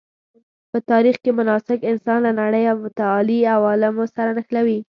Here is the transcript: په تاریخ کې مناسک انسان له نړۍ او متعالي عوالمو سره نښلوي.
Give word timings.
په 0.71 0.77
تاریخ 0.91 1.15
کې 1.23 1.31
مناسک 1.39 1.79
انسان 1.91 2.19
له 2.25 2.31
نړۍ 2.41 2.63
او 2.71 2.77
متعالي 2.85 3.39
عوالمو 3.55 4.03
سره 4.15 4.29
نښلوي. 4.37 4.79